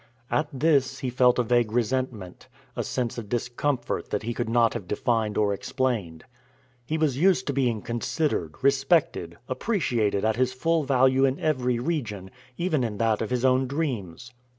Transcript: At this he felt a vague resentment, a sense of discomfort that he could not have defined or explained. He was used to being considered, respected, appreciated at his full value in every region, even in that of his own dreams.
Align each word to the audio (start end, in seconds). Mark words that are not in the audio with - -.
At 0.31 0.47
this 0.51 0.97
he 0.97 1.11
felt 1.11 1.37
a 1.37 1.43
vague 1.43 1.71
resentment, 1.71 2.47
a 2.75 2.83
sense 2.83 3.19
of 3.19 3.29
discomfort 3.29 4.09
that 4.09 4.23
he 4.23 4.33
could 4.33 4.49
not 4.49 4.73
have 4.73 4.87
defined 4.87 5.37
or 5.37 5.53
explained. 5.53 6.23
He 6.87 6.97
was 6.97 7.19
used 7.19 7.45
to 7.45 7.53
being 7.53 7.83
considered, 7.83 8.55
respected, 8.63 9.37
appreciated 9.47 10.25
at 10.25 10.37
his 10.37 10.53
full 10.53 10.85
value 10.85 11.23
in 11.23 11.39
every 11.39 11.77
region, 11.77 12.31
even 12.57 12.83
in 12.83 12.97
that 12.97 13.21
of 13.21 13.29
his 13.29 13.45
own 13.45 13.67
dreams. 13.67 14.33